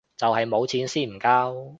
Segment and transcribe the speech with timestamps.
[0.17, 1.53] 就係冇錢先唔交